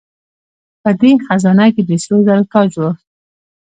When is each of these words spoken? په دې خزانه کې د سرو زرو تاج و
په 0.81 0.89
دې 0.99 1.11
خزانه 1.25 1.65
کې 1.73 1.81
د 1.89 1.91
سرو 2.03 2.17
زرو 2.25 2.43
تاج 2.51 2.71
و 2.79 2.83